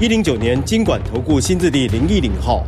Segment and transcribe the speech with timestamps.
[0.00, 2.66] 一零九年金管投顾新字第零一零号。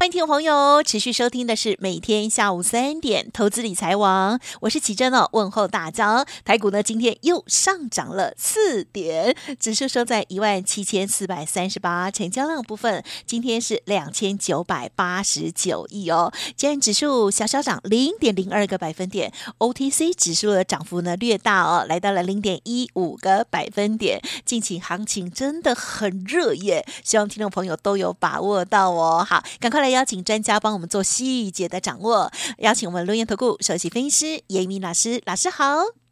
[0.00, 6.24] 欢迎听众朋友持续收听的是每天下午三点投资理财王，我是奇珍哦，问候大家。
[6.44, 16.32] 台股呢今天又上涨了四点，指数收在一万七千四百三十八，成交量部分今天是两千九百八十九亿哦。
[16.56, 24.22] 今天指数小小涨零点零二个百分点，OTC 指数的涨幅呢略大哦，来到了零点一五个百分点。
[24.44, 29.26] 近期行情真的很热耶，希望听众朋友都有把握到哦。
[29.28, 29.87] 好，赶快来。
[29.90, 36.07] 邀请专家帮我们做细节的掌握，邀请我们录音投顾首席分析师严一鸣老师，老师好。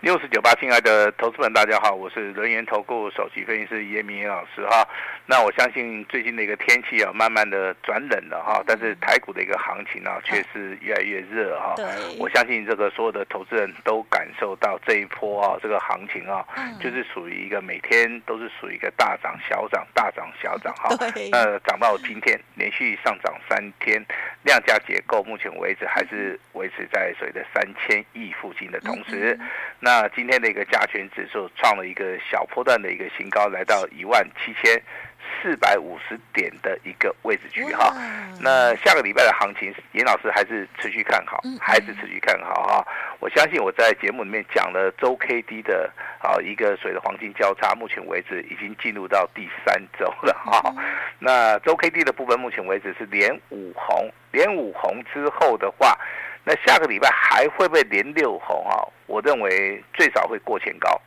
[0.00, 4.86] 六十九八，亲爱的投资们，大家好，我是轮研投顾首席分析师严一民老师哈。
[5.26, 11.74] 那我相信最近的一个天气啊，慢慢的转冷了哈，但是台股的一个行情啊，却是越来越热哈。
[11.74, 11.84] 对。
[12.16, 16.46] 我相信这个所有的投资人都感受到这一波啊，这个行情啊，
[16.80, 20.94] 就是属于一个每天都是属于一个大涨小涨、大涨小涨哈。
[21.12, 21.28] 对。
[21.32, 24.00] 呃，涨到今天连续上涨三天，
[24.44, 29.36] 量价结构目前为止还是维持在所谓的三千亿附近的同时。
[29.80, 34.78] 那那今天的一个加权指数创了一个小波段的一个新高，来到一万七千
[35.18, 37.94] 四百五十点的一个位置区哈。
[38.40, 42.86] 那下个礼拜的行情，严老师还是持续看好，还是持续看好哈。
[43.20, 50.74] 我相信我在节目里面讲了周 K D 的啊一个水的黄金交叉，目前为止已经进入到第三周了哈。
[51.18, 55.98] 那周 K D 的部分，目前为止是连五红，连五红之后的话。
[56.44, 58.80] 那下个礼拜还会不会连六红啊？
[59.04, 60.98] 我认为最少会过前高，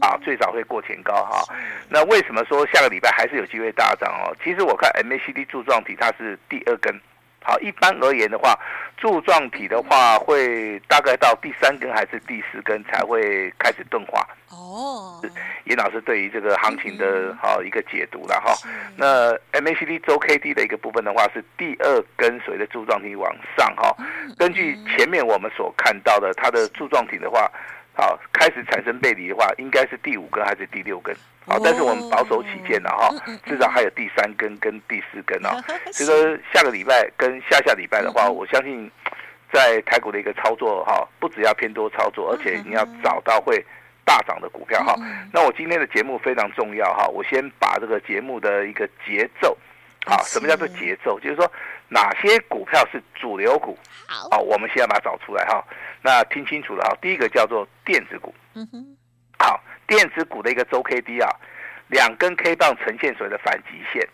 [0.00, 1.42] 啊，最早会过前高哈。
[1.88, 4.34] 那为什么说下个礼拜还是有机会大涨哦？
[4.42, 6.98] 其实我看 MACD 柱状体它是第二根。
[7.40, 8.58] 好，一般而言的话，
[8.98, 14.26] 柱状体的话会大概到第三根还是第四根才会开始钝化。
[14.50, 15.22] 哦，
[15.64, 18.52] 严老师对于这个行情的哈一个解读了哈。
[18.96, 23.96] 那 MACD 周 K D 的一个部分的话是第二根随着柱状体往上哈。
[24.36, 27.50] 根据前面我们所看到的，它的柱状体的话。
[27.98, 31.12] 好，开始产生背离的话，应该是第五根还是第六根？
[31.44, 33.10] 好，但是我们保守起见了哈，
[33.44, 35.60] 至少还有第三根跟第四根啊。
[35.90, 38.88] 所以说下个礼拜跟下下礼拜的话，我相信
[39.52, 43.64] 在台股的一个操作哈，不只要偏多操作，而且你要找到会
[44.04, 44.94] 大涨的股票哈。
[45.32, 49.58] 那我今天的节目非常重要哈，我先把这个节目的一个节奏，
[50.06, 51.18] 好，什么叫做节奏？
[51.18, 51.50] 就是说
[51.88, 53.76] 哪些股票是主流股？
[54.06, 55.64] 好，我们现在把它找出来哈。
[56.00, 58.96] 那听清楚了哈，第一个叫做电子股，嗯哼，
[59.38, 61.28] 好，电子股的一个周 K D 啊，
[61.88, 64.08] 两根 K 棒呈现所谓的反极线，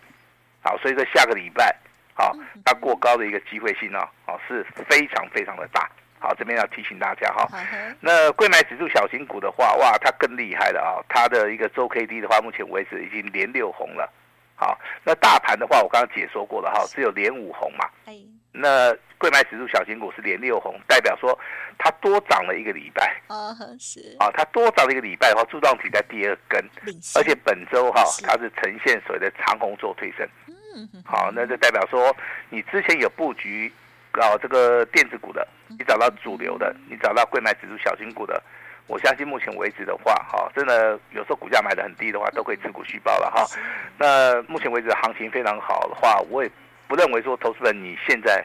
[0.63, 1.77] 好，所以说下个礼拜，
[2.15, 2.35] 好，
[2.65, 7.47] 它过高的一个机会性呢，好，是非常非常的大，好，这边要提醒大家哈，
[8.01, 14.11] 那贵买指数小型股的话，哇，它更厉害了啊，它的一个周 K D 的话，目前为止已经连六红了，
[14.57, 17.89] 好，那大盘的话，我刚刚解说过了哈，只有连五红嘛，
[18.51, 18.97] 那。
[19.25, 21.39] 柜买指数小型股是连六红，代表说
[21.79, 23.17] 它多涨了一个礼拜。
[23.29, 26.63] 啊，是啊，它多涨了一个礼拜的话，柱状体在第二根，
[27.17, 30.29] 而且本周哈它是呈现所谓的长红做推升。
[30.47, 32.15] 嗯，好，那就代表说
[32.51, 33.73] 你之前有布局
[34.13, 38.43] 搞这个电子股的，你找到主流的，你找到柜买指数小型股的，
[38.87, 43.47] 我相信目前为止的话，哈，真的有时候股价买的很低的话，都可以持股续报了哈。
[43.97, 46.51] 那目前为止行情非常好的话，我也
[46.87, 48.45] 不认为说投资人你现在。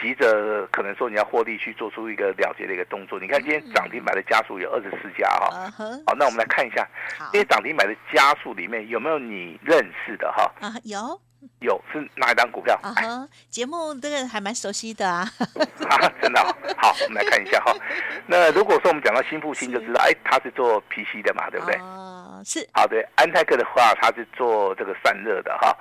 [0.00, 3.18] 急着可能说你要获利去做出一个了结的一个动作。
[3.20, 5.70] 你看今天涨停板的家数有二十四家哈，
[6.06, 6.86] 好，那我们来看一下，
[7.32, 10.50] 这些涨停板的家数里面有没有你认识的哈？
[10.60, 11.20] 啊，有，
[11.60, 12.78] 有是哪一档股票？
[12.82, 15.28] 啊哈，节目这个还蛮熟悉的啊。
[15.88, 16.40] 啊，真的
[16.78, 17.74] 好，我们来看一下哈。
[18.26, 21.76] 那如果说我们讲到新复兴，就知道哎，他是做 PC 的嘛，对不对？
[21.80, 22.66] 哦，是。
[22.72, 25.76] 好，对，安泰克的话，他是做这个散热的哈。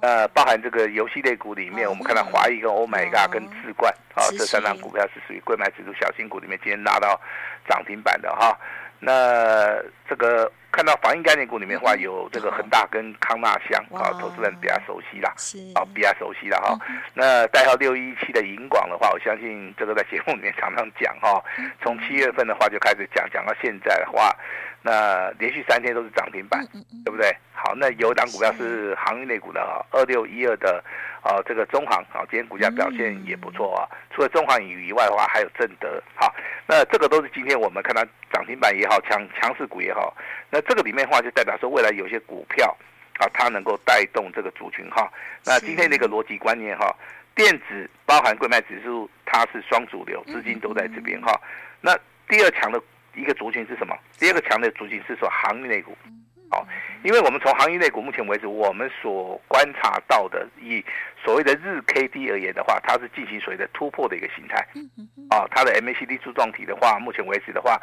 [0.00, 7.20] 呃，包含这个游戏类股里面，我们看到华谊跟 Oh My God 跟智冠啊，这三档股票是属于贵买指数小型股里面今天拉到
[7.68, 8.56] 涨停板的哈。
[9.00, 9.76] 那
[10.08, 15.32] 这个看到防疫概念股里面的话，有这个恒大跟康纳香啊，投资人比较熟悉啦，
[15.74, 16.78] 啊，比较熟悉了哈。
[17.14, 21.42] 那代号六一七的银广的话，我相信这个在节目里面常常讲哈，
[21.82, 24.34] 从七月份的话就开始讲，讲到现在的话。
[24.80, 26.64] 那连续三天都是涨停板，
[27.04, 27.36] 对不对？
[27.52, 28.94] 好，那有一档股票是。
[28.94, 30.82] 航运类股的啊，二六一二的
[31.28, 33.84] 啊，这个中航啊，今天股价表现也不错啊。
[34.10, 36.02] 除了中航以外的话，还有正德。
[36.14, 36.34] 好，
[36.66, 38.02] 那这个都是今天我们看到
[38.32, 40.16] 涨停板也好，强强势股也好。
[40.48, 42.74] 那这个里面的话，就代表说未来有些股票
[43.18, 45.12] 啊，它能够带动这个族群哈。
[45.44, 46.96] 那今天那个逻辑观念哈，
[47.34, 51.38] 电子包含柜卖指数，它是双主流，资金都在这边哈。
[51.82, 51.94] 那
[52.26, 52.82] 第二强的。
[53.14, 53.96] 一个族群是什么？
[54.16, 55.96] 第二个强的族群是说航运类股，
[56.50, 56.66] 好，
[57.02, 60.82] 因为我们从行业类股目前为止，我们所观察到的，以
[61.22, 64.66] 所谓的日 K D 而言的话，它是进行所谓的突破的一个形态，
[65.28, 67.78] 啊，它的 M A C D 柱状体的话，目前为止的话，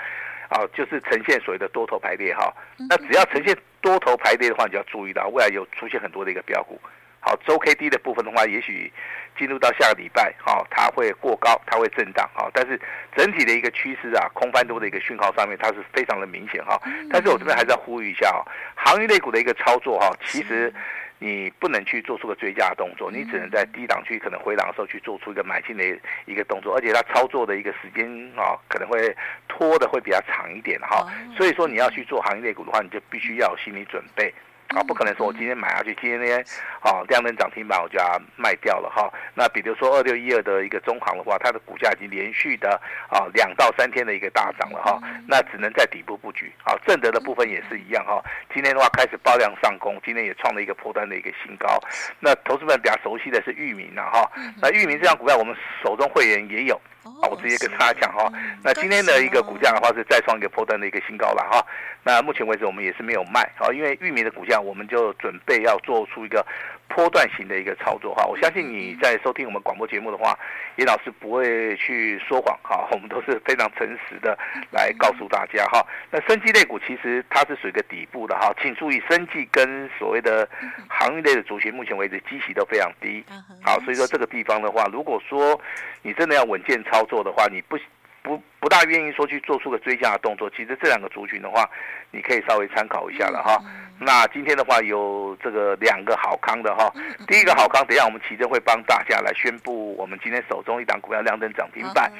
[0.50, 2.52] 啊，就是呈现所谓的多头排列哈。
[2.90, 6.80] 那只要呈现多头排列的话，你就要注意到未来有出现很多的一个标股。
[7.26, 8.94] 好，周 K D 的部分的话，也许
[9.36, 12.80] 进入到下个礼拜，哈，它会过高，它会震荡，哈，但是
[13.16, 16.80] 整体的一个趋势啊，空翻多的一个讯号上面，它是非常的明显，哈。
[17.10, 18.46] 但是我这边还是要呼吁一下啊，
[18.76, 20.72] 航运类股的一个操作，哈，其实
[21.18, 25.84] 你不能去做出个追加的动作，你只能在低档区可能回档的时候去做出一个买进的
[26.28, 28.06] 一个动作，而且它操作的一个时间
[28.38, 29.16] 啊，可能会
[29.48, 31.12] 拖的会比较长一点，哈。
[31.36, 34.32] 所以说你要去做行业类股的话，你就必须要有心理准备。
[34.76, 36.38] 啊，不可能说我今天买下去，今天那天
[36.82, 39.10] 啊量能涨停板我就要卖掉了哈。
[39.34, 42.70] 那比如说二六一二的一个中行的话，它的股价已经连续的
[43.10, 45.00] 啊两到三天的一个大涨了哈。
[45.28, 46.52] 那只能在底部布局。
[46.66, 48.22] 啊，正德的部分也是一样哈。
[48.54, 51.80] 今天的话开始爆量上攻，今天也创了一个破端的一个新高。
[52.20, 54.30] 那投资们比较熟悉的是裕民了哈。
[54.62, 56.80] 那裕民这张股票我们手中会员也有。
[57.06, 58.32] 好，我直接跟大家讲哈，
[58.64, 61.64] 那今天的一个股价的话是再创一个破段的一个新高了哈。
[62.04, 66.46] 那目前为止我们也是没有卖，好，因为玉米的股价我们就准备要做出一个。
[66.88, 70.38] 波段型的一个操作哈，我相信你在收听我们广播节目的话，
[70.78, 74.38] 严老师不会去说谎哈， 我们都是非常诚实的
[74.72, 75.86] 来告诉大家哈。
[76.12, 80.48] 那生技类股其实它是属于一个底部的哈，请注意生技跟所谓的
[80.88, 83.24] 航运类的族群，目前为止基期都非常低，
[83.64, 85.60] 好，所以说这个地方的话，如果说
[86.02, 87.78] 你真的要稳健操作的话，你不。
[88.26, 91.70] 不不大愿意说去做出个追加的动作，其实这两个族群的话，
[92.10, 93.62] 你可以稍微参考一下了哈。
[94.00, 96.92] 那今天的话有这个两个好康的哈，
[97.28, 102.12] 第一个好康，等一下我们奇正会帮大家来宣布我们今天手中一档股票亮灯涨停板。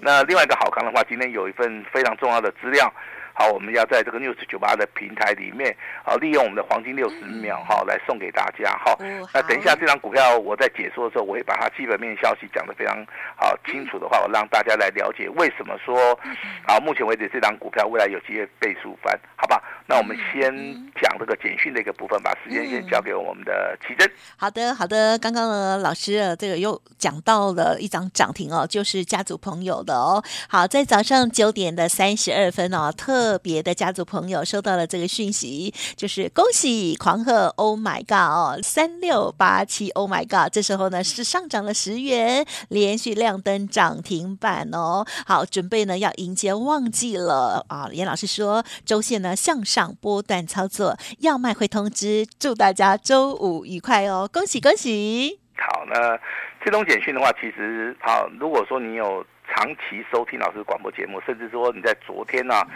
[0.00, 2.92] 那另外一个好康的话，今天有一份非常重要的资料。
[3.34, 5.74] 好，我们要在这个 News 九八的平台里面，
[6.04, 8.96] 好，利用我们的黄金六十秒，哈，来送给大家，哈。
[9.32, 13.04] 那等一下这张股票我在解说的时候，我会把它基本面消息讲得非常
[13.36, 16.18] 好清楚的话，我让大家来了解为什么说，
[16.66, 19.62] 好，目前为止这张股票未来有机会倍数翻，好吧？
[19.86, 20.52] 那我们先
[21.00, 24.10] 讲这个简讯的一个部分，把时间先交给我们的奇珍。
[24.36, 30.22] 好的，好的，刚刚呢，老师这个又讲到了一张涨停哦，就是家族朋友的哦。
[30.48, 45.06] 好，在早上九点的三十二分哦，特特别的家族朋友收到了这个讯息，就是恭喜狂贺，Oh my God，三六八七，Oh my God，这时候呢是上涨了十元，连续亮灯涨停板哦。
[45.24, 47.88] 好，准备呢要迎接旺季了啊！
[47.92, 55.38] 严老师说，周线呢向上波段操作，要卖会通知，祝大家周五愉快哦，恭喜恭喜！
[55.56, 56.18] 好，那
[56.64, 59.24] 这种简讯的话，其实好，如果说你有
[59.54, 62.66] 长期收听老师广播节目，甚至说你在昨天呢、啊。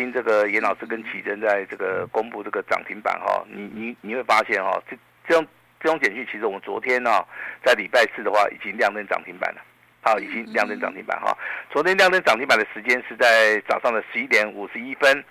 [0.00, 4.96] 听这个严老师跟奇珍在这个公布这个涨停板哈，你你你会发现哈，这
[5.28, 5.46] 这种
[5.78, 7.22] 这种简讯其实我们昨天呢，
[7.62, 9.60] 在礼拜四的话已经亮灯涨停板了，
[10.00, 11.36] 好，已经亮灯涨停板哈。
[11.70, 15.22] 昨天亮灯涨停板的时间是在早上的十一点五十一分。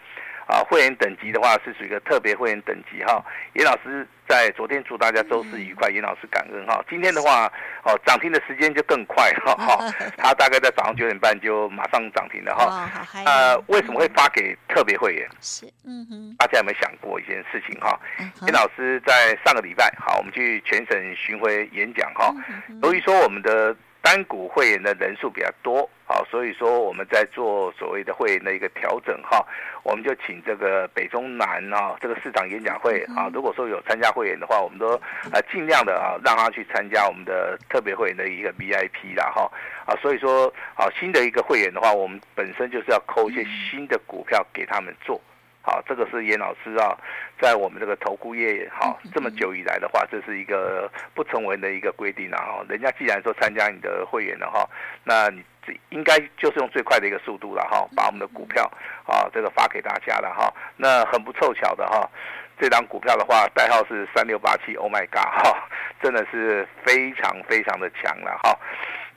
[0.49, 3.23] 啊，会员等级的话是属于一个特别会员等级哈。
[3.53, 6.83] 严老师在昨天祝大家周四愉快，严老师感恩哈。
[6.89, 7.45] 今天的话，
[7.83, 12.89] 哦，涨停的时间就更快哈， 哈，他大概在早上九点半就马上涨停了哈。
[13.27, 15.29] 呃，为什么会发给特别会员？
[15.39, 16.35] 是，嗯哼。
[16.39, 17.99] 大家有没有想过一件事情哈？
[18.47, 22.33] 严老师在上个礼拜，好，我们去全省巡回演讲哈。
[22.81, 29.45] 由于说我们的单股会员的人数比较多，好，所以说我们在做所谓的会员的一个调整哈，
[29.83, 34.95] 我们就请这个北中南啊这个市场演讲会啊，如果说有参加会员的话，我们都
[35.31, 39.51] 啊尽量的啊让他去参加我们的特别会员的一个 VIP 啦哈
[39.85, 45.19] 啊，所以说啊新的一个会员的话，我们本身就是要扣一些新的股票给他们做。
[45.61, 46.97] 好，这个是严老师啊，
[47.39, 52.37] 在我们这个投顾业好这么久以来的话，这是一个不成文的一个规定啊。
[52.37, 54.67] 哈，人家既然说参加你的会员了哈，
[55.03, 55.43] 那你
[55.89, 58.63] 应该就是用最快的一个速度了哈，把我们的股票
[59.05, 60.51] 啊这个发给大家了哈。
[60.77, 62.09] 那很不凑巧的哈，
[62.57, 65.67] 这张股票的话代号是三六八七，Oh my God 哈，
[66.01, 68.57] 真的是非常非常的强了哈。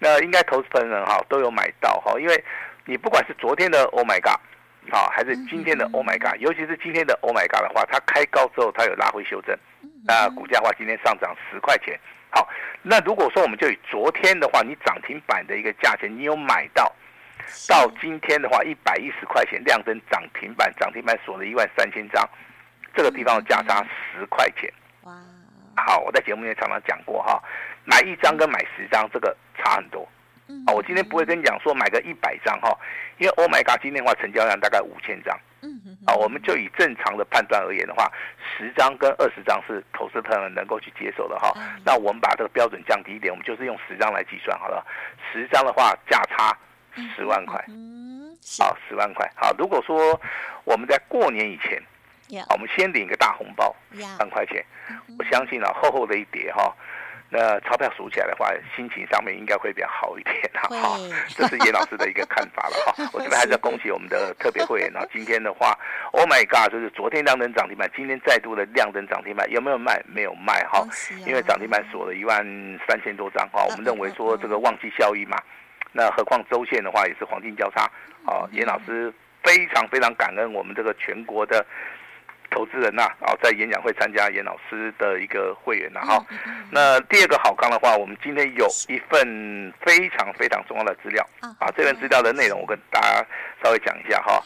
[0.01, 2.45] 那应该投资朋友们哈都有买到哈，因为
[2.85, 4.39] 你不管是昨天的 Oh my God。
[4.91, 9.57] 好，还是今天的 Oh my God，尤其是今天的 Oh my God 的话，它开高之后，它有拉回修正，
[10.05, 11.99] 那股价的话今天上涨十块钱。
[12.31, 12.49] 好，
[12.83, 16.91] 那如果说我们就以昨天的话，你涨停板的一个价钱，你有买到，
[17.69, 22.29] 到今天的话一百一十块钱，亮灯涨停板，涨停板锁了一万三千张，
[22.95, 24.73] 这个地方的价差十块钱。
[25.03, 25.13] 哇，
[25.77, 27.43] 好，我在节目里面常常讲过哈，
[27.85, 30.09] 买一张跟买十张这个差很多。
[30.67, 32.77] 啊，我今天不会跟你讲说买个一百张哈，
[33.19, 35.39] 因为 Oh my God，今天的话成交量大概五千张。
[35.61, 35.97] 嗯嗯。
[36.07, 38.11] 啊，我们就以正常的判断而言的话，
[38.57, 41.53] 十张跟二十张是投资朋友能够去接受的哈。
[41.85, 44.85] 那我们把这个标准降低一点，我们就是用十张来计算好了。
[45.33, 46.57] 十张的话价差
[47.17, 47.65] 十万块。
[47.69, 48.37] 嗯。
[48.59, 49.31] 好，十万块。
[49.37, 50.21] 好，如果说
[50.65, 51.81] 我们在过年以前，
[52.51, 53.75] 我们先领一个大红包，
[54.19, 54.65] 万块钱，
[55.19, 56.75] 我相信啊，厚厚的一叠哈。
[57.35, 60.69] 那钞票数起来的话，心情上面应该会比较好一点哈。
[60.77, 60.99] 好，
[61.31, 63.09] 这是严老师的一个看法了哈。
[63.11, 65.01] 我这边还是要恭喜我们的特别会员啊。
[65.11, 65.73] 今天的话
[66.11, 69.99] ，Oh my God，就是昨天亮灯涨停板，今天再度的亮灯涨停板，有没有卖？
[70.07, 70.87] 没有卖哈，
[71.27, 72.45] 因为涨停板锁了一万
[72.87, 73.65] 三千多张哈。
[73.65, 75.39] 我们认为说这个旺季效益嘛，
[75.91, 77.91] 那何况周线的话也是黄金交叉。
[78.27, 79.11] 好，严老师
[79.43, 81.65] 非常非常感恩我们这个全国的。
[82.53, 86.25] 投资人呐，啊，在演讲会参加严老师的一个会员呐，哈。
[86.71, 91.27] 那第二个好康的话，我们今天有一份非常非常重要的资料
[91.59, 91.73] 啊。
[91.77, 93.27] 这份资料的内容，我跟大家
[93.65, 94.43] 稍微讲一下哈。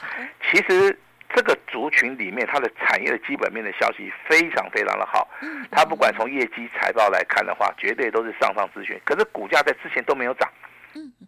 [0.50, 0.96] 其实
[1.34, 5.28] 这个族群里面，它的产业的基本面的消息非常非常的好。
[5.70, 9.00] 它不管从业绩财报来看的话，绝对都是上上之选。
[9.04, 10.48] 可是股价在之前都没有涨。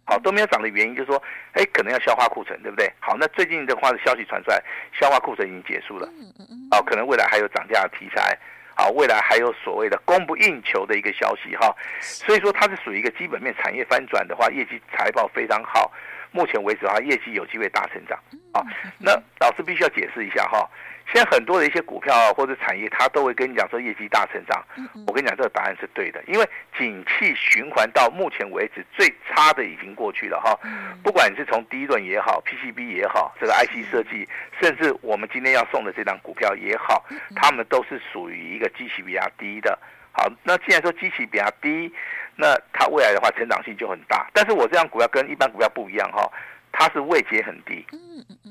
[0.04, 2.90] 好，都没有涨的原因就是说，哎，可能要消化库存，对不对？
[2.98, 6.06] 好，那最近的话的消息传出来，消化库存已经结束了。
[6.18, 8.38] 嗯嗯嗯好，可能未来还有涨价的题材，
[8.74, 11.74] 好，未来还有所谓的供不应求的一个消息哈。
[12.00, 15.92] 所以说它是属于一个基本面产业翻转的话，业绩财报非常好。
[16.30, 18.18] 目前为止的话，业绩有机会大成长。
[18.58, 18.66] 好，
[18.98, 20.68] 那老师必须要解释一下哈。
[21.10, 24.62] 现在很多的一些股票啊，或者产业，它都会跟你讲说业绩大成长。
[25.06, 26.46] 我跟你讲，这个答案是对的，因为
[26.78, 30.54] 景气循环到目前为止最差的已经过去了哈。
[31.02, 34.28] 不管你是从第一轮也好，PCB 也好，这个 IC 设计，
[34.60, 37.02] 甚至我们今天要送的这档股票也好，
[37.34, 39.78] 他们都是属于一个基期比较低的。
[40.12, 41.90] 好，那既然说基期比较低，
[42.36, 44.28] 那它未来的话成长性就很大。
[44.34, 46.30] 但是我这档股票跟一般股票不一样哈，
[46.70, 47.82] 它是位阶很低，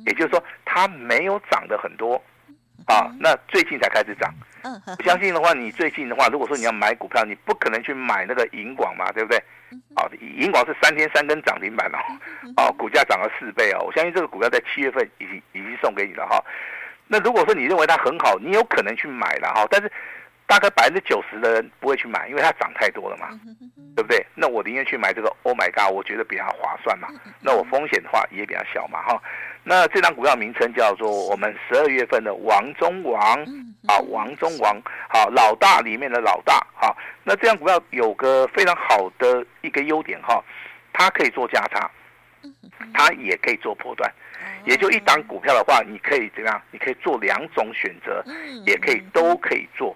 [0.07, 2.21] 也就是说它没有涨得很多。
[2.85, 4.33] 啊，那最近才开始涨。
[5.03, 9.37] 相信的话，你最近的话，如果说你要买股票，你不可能去买那个银广嘛，对不对？
[9.95, 11.99] 啊，银广是三天三根涨停板哦，
[12.55, 13.83] 啊，股价涨了四倍哦。
[13.85, 16.41] 我相信这个股票在七月份已经已经送给你了哈。
[17.07, 19.91] 那如果说你认为它很好，你有可能去买了哈，但是。
[20.49, 23.27] 大概百分之九十的人不会去买，因为它涨太多了嘛，
[23.97, 24.25] 对不对？
[24.33, 27.09] 那我宁愿去买这个 Oh my God，我觉得比较划算嘛。
[27.41, 29.21] 那我风险的话也比较小嘛，哈。
[29.69, 33.19] 那这张股票名称叫做我们十二月份的王中王
[33.85, 36.95] 啊，王中王，好，老大里面的老大，好。
[37.21, 40.41] 那这张股票有个非常好的一个优点哈，
[40.93, 41.91] 它可以做价差，
[42.93, 44.09] 它也可以做波段，
[44.63, 46.61] 也就一档股票的话，你可以怎么样？
[46.71, 48.23] 你可以做两种选择，
[48.65, 49.93] 也可以都可以做。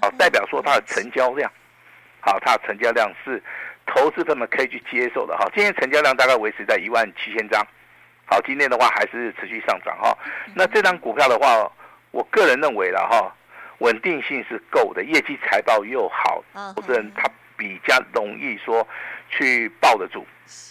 [0.00, 1.48] 好，代表说它的成交量，
[2.18, 3.40] 好，它的成交量是
[3.86, 5.48] 投资者们可以去接受的哈。
[5.54, 7.64] 今天成交量大概维持在一万七千张，
[8.32, 10.16] 好，今天的话还是持续上涨哈。
[10.54, 11.70] 那这张股票的话，
[12.12, 13.30] 我个人认为了哈，
[13.80, 16.42] 稳定性是够的，业绩财报又好，
[16.74, 18.88] 投资人他比较容易说
[19.28, 20.26] 去抱得住，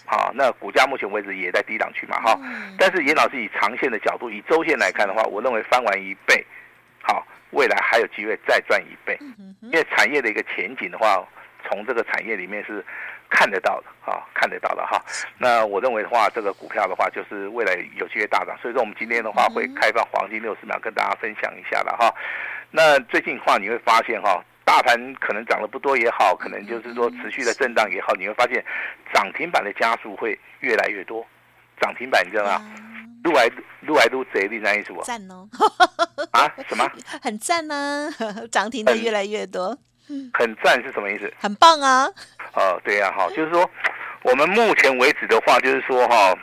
[0.08, 2.36] 好，那股价目前为止也在低档区嘛哈。
[2.80, 6.44] 但是严老师以长线的角度，以周线来看的话，我认为翻完一倍，
[7.03, 7.24] 好。
[7.51, 9.20] 未来还有机会再赚一倍，
[9.60, 11.22] 因为产业的一个前景的话，
[11.68, 12.84] 从这个产业里面是
[13.31, 15.01] 看得到的啊，看得到的哈。
[15.39, 18.55] 那我认为的话，这个股票的话，就是未来有机会大涨。
[18.61, 22.13] 所以说，我们今天的话会开放黄金六十秒跟大家分享一下了哈。
[22.69, 28.63] 那最近的话，你会发现哈，大盘可能涨得不多也好，可能就是说持续的震荡也好，你会发现
[29.13, 31.25] 涨停板的加速会越来越多。
[31.79, 32.61] 涨停板你知道吗？
[33.23, 33.47] 撸来
[33.81, 35.01] 撸来撸贼，你那意思不？
[35.03, 35.47] 赞哦！
[36.31, 36.51] 啊？
[36.67, 36.89] 什么？
[37.21, 39.77] 很赞呢、啊， 涨停的越来越多。
[40.34, 41.32] 很赞是什么意思？
[41.39, 42.08] 很棒啊！
[42.53, 43.70] 哦，对呀，哈，就是说，
[44.24, 46.36] 我们目前为止的话，就是说哈，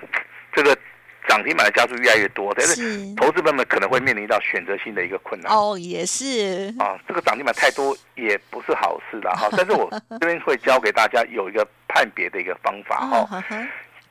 [0.54, 0.76] 这个
[1.28, 5.52] 涨停板的家数越来越多，但是投资者们可能会面临到选择性的一个困难。
[5.52, 9.48] 哦，也是啊，这个涨停板太多也不是好事的哈。
[9.56, 13.42] 但是我这边会教给大家有一个判别的一个方法哈，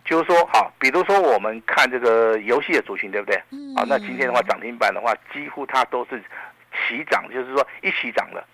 [0.06, 3.36] 就是说好，比如说我们看这个游戏的族群，对不对？
[3.76, 6.24] 啊，那今天的话涨停板的话，几乎它都是
[6.72, 8.48] 齐涨，就是说一起涨了。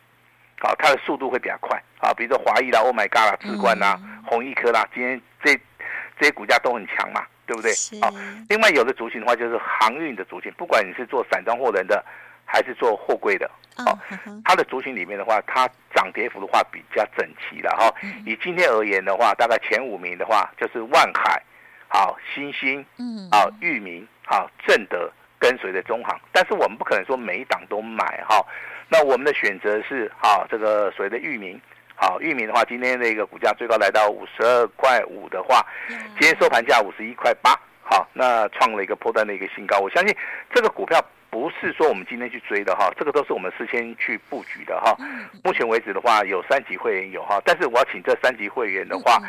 [0.63, 5.53] 啊，它的速度会比较快啊，比如说华谊啦、Oh My God 啦、智冠啦、弘毅科啦，今天这
[6.17, 7.72] 这些股价都很强嘛，对不对？
[8.00, 8.10] 啊，
[8.48, 12.03] 另外有的族群的话就是航运的族群，不管你是做散装货轮的，
[12.46, 13.91] 还是做货柜的，哦，
[14.46, 17.93] 它的族群里面的话，它涨跌幅的话比较整齐了哈。
[18.25, 21.43] 以今天而言的话，大概前五名的话就是万海、
[21.89, 28.46] 好新兴、嗯，好裕民、好正德跟随着中航，但是我们不可能说每一档都买哈。
[28.93, 31.59] 那我们的选择是啊，这个所谓的域名，
[31.95, 39.79] 好域名的话，今天的一个股价最高来到五十二块五的话，今天收盘价五十一块八，好，那创了一个破断的一个新高。
[39.79, 40.15] 我相信
[40.53, 44.95] 这个股票不是说我们今天去追的哈，这个都是我们事先去布局的哈。
[45.43, 49.19] 目前为止的话，有三级会员有哈，但是我要请这三级会员的话。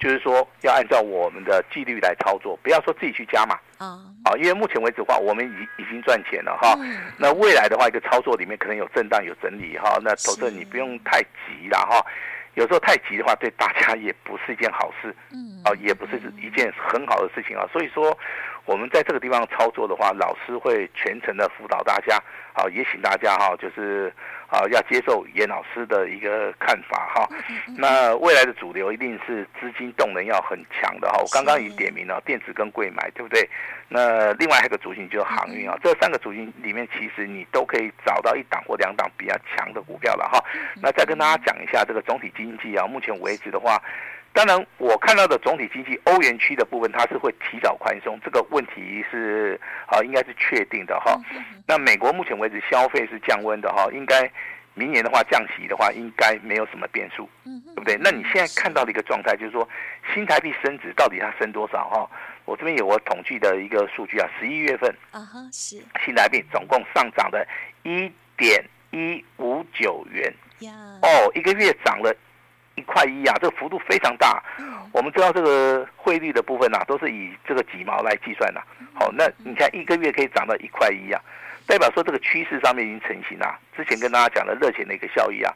[0.00, 4.02] 就是说，要按照我们的纪律来操作，不要说自己去加嘛啊。
[4.24, 6.76] 好，因为目前为止的话，我们已已经赚钱了哈。
[7.16, 10.00] 那未来的话，一个操作里面可能有震荡、有整理哈。
[10.02, 12.04] 那投资你不用太急了哈。
[12.54, 15.14] 有时候太急的话，对大家也不是一件好事。
[15.30, 15.62] 嗯。
[15.62, 17.64] 啊，也不是一件很好的事情啊。
[17.72, 18.18] 所以说，
[18.64, 22.18] 我们在这个地方操作的话，老师会全程的辅导大家。
[22.54, 24.12] 好，也请大家哈，就是。
[24.52, 27.26] 啊，要接受严老师的一个看法哈。
[27.78, 31.18] 那未来的主流一定是资金动能要很强的哈。
[31.22, 33.48] 我刚刚已经点名了电子跟柜买，对不对？
[33.88, 35.74] 那另外还有一个族群就是航运啊。
[35.82, 40.38] 这三个族群里面，其实你都可以找到一档或两档比较强的股票了哈。
[40.82, 43.82] 那再跟大家讲一下这个总体经济啊，目前为止的话。
[44.34, 51.20] 当然，我看到的总体经济，欧元区的部分它是会提早宽松，这个问题是啊，应该是确定的哈。
[51.66, 54.30] 那美国目前为止消费是降温的哈，应该
[54.72, 57.98] 明年的话降息的话，应该没有什么变数，对不对？
[58.00, 59.68] 那你现在看到的一个状态就是说，
[60.14, 62.10] 新台币升值到底它升多少哈？
[62.46, 67.46] 我这边有我统计的一个数据啊，十一月份啊哈是新台币总共上涨了
[67.82, 70.32] 一点一五九元，
[71.02, 72.16] 哦，一个月涨了。
[72.74, 74.42] 一块一啊，这个幅度非常大。
[74.92, 78.62] 我们知道这个汇率的部分啊，都是以这个几毛来计算的。
[78.94, 81.20] 好，那你看一个月可以涨到一块一啊，
[81.66, 83.58] 代表说这个趋势上面已经成型了。
[83.74, 85.52] 之前跟大家讲的热钱的一个效益啊，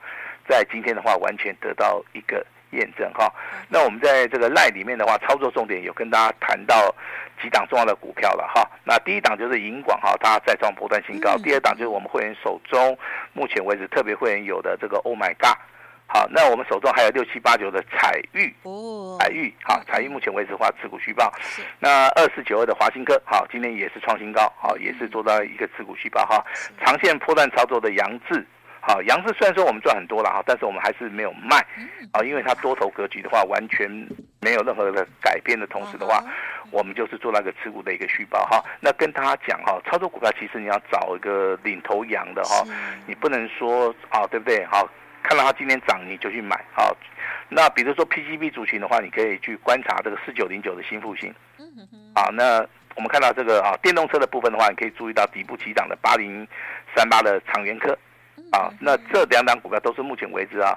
[0.48, 3.30] 在今天的话完全得到一个验证哈。
[3.68, 6.94] 那我们在这个 LINE 里面的话，操作重点有跟大家谈到
[7.42, 8.66] 几档重要的股票了哈。
[8.84, 11.36] 那第一档就是银广哈，它再创波段新高。
[11.38, 12.98] 第二档就是我们会员手中
[13.34, 15.58] 目前为止特别会员有的这个 Oh My God。
[16.08, 21.32] 好，那我们手中还有六七八九的彩玉哦，采钰好，彩玉目前为止的话持股续报。
[21.80, 26.42] 那二四九二的华新科好，今天也是创新高，好，也是做到一个持股续报哈。
[26.80, 28.46] 长线波段操作的杨志
[28.80, 31.58] 好，杨志虽然说我们赚很多了哈，但是我们还是没有卖
[32.12, 33.90] 啊，因为它多头格局的话完全
[34.40, 36.24] 没有任何的改变的同时的话，
[36.70, 38.64] 我们就是做那个持股的一个续报哈。
[38.80, 42.64] 那跟大家讲哈，操作股票其实你要找一个领头羊的哈，
[43.06, 44.64] 你不能说啊，对不对？
[44.66, 44.88] 好。
[45.28, 46.96] 看到它今天涨，你就去买好。
[47.48, 51.34] 那比如说 PCB 族群的话，你可以去观察这个四九零九的新复兴。
[52.14, 56.46] 啊，那我们看到这个啊，电动车的部分的话，你可以注意到底部起涨的八零
[56.94, 57.96] 三八的长源科。
[58.52, 60.70] 啊，那这两档股票都是目前为止啊，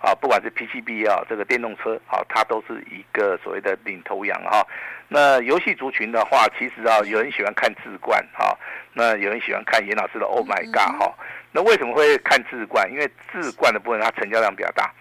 [0.00, 4.64] 啊，不管是 PCB 啊，这个电动车啊，它都是一个所谓的领头羊哈。
[5.08, 8.56] 那游戏族群的话，其实啊，有人喜欢看智冠哈，
[8.92, 11.14] 那有人喜欢看严老师的 Oh My God 哈。
[11.56, 12.86] 那为什么会看智冠？
[12.92, 14.92] 因为智冠的部分它成交量比较大，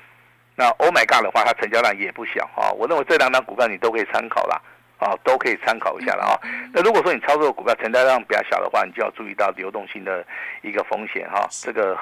[0.56, 2.72] 那 Oh My God 的话，它成交量也不小啊。
[2.72, 4.62] 我认为这两档股票你都可以参考啦，
[4.98, 6.40] 啊，都可以参考一下了啊。
[6.72, 10.26] 那如果说你操作的股票成交量比较小的话，你就要注意到流动性的
[10.62, 12.00] 一个风险哈，这个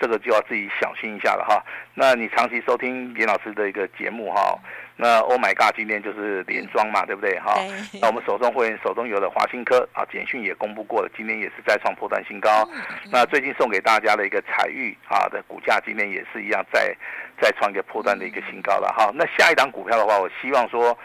[0.00, 1.62] 这个就要自己小心一下了哈。
[1.94, 4.58] 那你长期收听严老师的一个节目哈。
[4.96, 7.38] 那 Oh my God，今天就是连庄嘛，对不对？
[7.40, 7.54] 哈，
[8.00, 12.68] 那我们手中会员手中有的华新科啊，简讯也公布过了，今天也是再创破断新高。
[13.10, 16.94] 那最近送给大家的一个彩玉啊的股价，今天也是一样再
[17.40, 19.10] 再创一个破断的一个新高了哈。
[19.14, 20.96] 那下一档股票的话，我希望说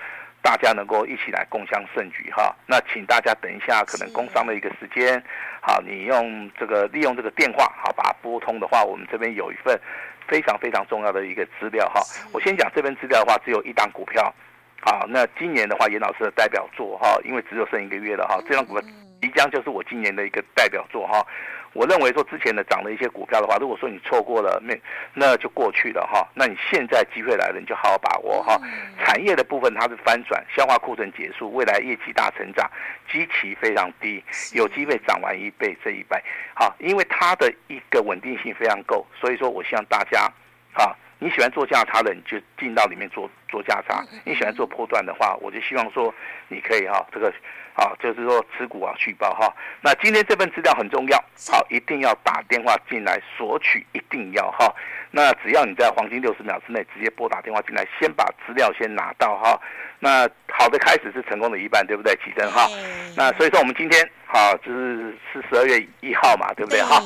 [0.42, 2.54] 大家能够一起来共襄盛举哈。
[2.68, 5.24] 那请大家等一下，可能工商的一个时间，
[5.62, 9.80] 好，你用这个利用这个电话好把它拨通的话，我们这边有一份。
[10.28, 14.34] 非常非常重要的一个资料哈，我先讲这份资料的话，只有一档股票，
[14.82, 18.84] 啊，那今年的话，严老师的代表作哈，因为只有剩一个月了哈，这档股票
[19.22, 21.26] 即将就是我今年的一个代表作哈，
[21.74, 24.76] 我认为说之前的涨的一些股票的话，如果说你错过了，那
[25.14, 26.28] 那就过去了哈。
[26.34, 28.60] 那你现在机会来了，你就好好把握哈。
[29.04, 32.70] 产业的部分它是翻转，消化库存结束，未来业绩大成长，
[33.12, 36.18] 基期非常低，有机会涨完一倍这一倍。
[36.56, 40.32] 好，因为它的一个稳定性非常够，所以说我希望大家，
[40.74, 46.14] 哈，你喜欢做价差的，你就进到里面做做价差；你喜欢做波段的话，我就希望说
[46.48, 47.32] 你可以哈这个。
[47.80, 49.54] 好，就是说持股啊，续报哈。
[49.82, 54.74] 那今天这份资料很重要，好，一定要打电话进来索取，一定要哈。
[55.12, 59.62] 那只要你在黄金六十秒之内直接拨打电话进来，先把资料先拿到哈。
[60.00, 62.16] 那好的开始是成功的一半，对不对？
[62.16, 62.68] 起身哈。
[63.16, 67.00] 那所以说我们今天好，就是是十二月一号嘛，对不对哈？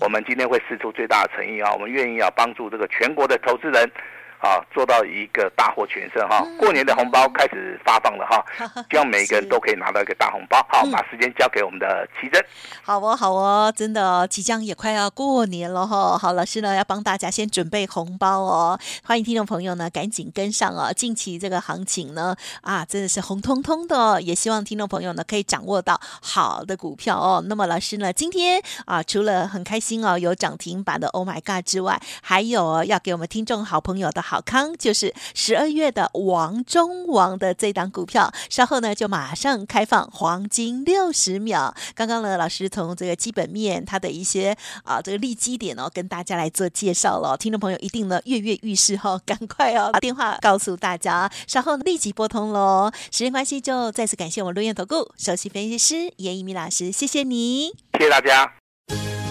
[0.00, 3.92] 我们今天会试出最大的诚意啊，我们愿意要帮助这个全国的投资人。
[4.40, 6.46] 啊，做到一个大获全胜哈！
[6.58, 8.44] 过年的红包开始发放了哈，
[8.90, 10.58] 希望每一个人都可以拿到一个大红包。
[10.68, 12.44] 好，把时间交给我们的奇珍。
[12.82, 16.18] 好哦，好哦，真的哦，即将也快要过年了哈。
[16.18, 18.78] 好，老师呢要帮大家先准备红包哦。
[19.02, 20.92] 欢迎听众朋友呢赶紧跟上哦。
[20.92, 27.42] 近期这个行情呢啊真的是红彤彤的哦，也希望听众朋友呢可以掌握到好的股票哦。
[27.46, 34.33] 那么老师呢今天啊除了很开心哦有涨停板的 Oh My God 之外，还有要给我们听众好朋友的好。
[34.34, 41.72] 好康就是十二月的王中王的这档股票，稍后呢就马上开放黄金六十秒。
[41.94, 47.36] 刚刚呢，老师从这个基本面，它的一些啊这个利基点哦，跟大家来做介绍了。
[47.36, 52.90] 听众朋友一定呢跃跃欲试哈，赶快哦把电话告诉大家，稍后立即拨通喽。
[53.12, 58.52] 时间关系，就再次感谢我们伦元投顾首席分析师严一鸣老师，谢谢你，谢谢大家。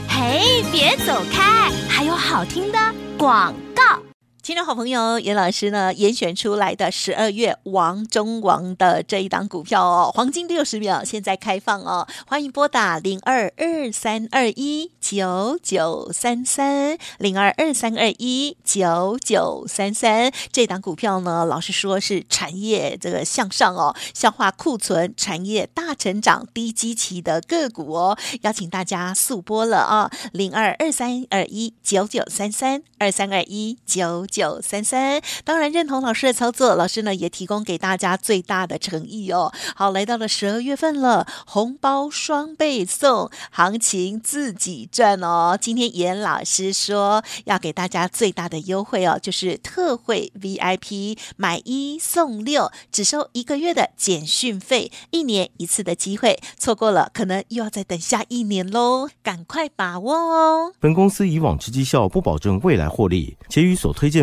[0.07, 2.79] 嘿，别走开，还有好听的
[3.17, 4.12] 广告。
[4.43, 20.29] 听众好朋友，颜老师呢严选出来的十二月王中王的这一档股票哦，黄金六十秒现在开放哦，欢迎拨打零二二三二一九九三三零二二三二一九九三三。
[20.51, 34.27] 这档股票呢，老实说是产业这个向上哦，消化库存，产业大成长，低基期的个股哦，邀请大家速拨了啊，零二二三二一九九三三二三二一九。
[34.33, 39.53] 九三三，当然认同老师的操作，老师呢也提供给大家最大的诚意哦。
[39.75, 45.55] 好，来到了十二月份了，红包双倍送，行情自己赚哦。
[45.61, 60.73] 今天严老师说要给大家最大的优惠哦，就是特惠 VIP 买一送六，只收一个月的简讯费，一年一次的机会，错过了可能又要再等下一年喽，赶快把握哦。
[60.79, 64.22] 本公司以往之绩效不保证未来获利，且与所推荐。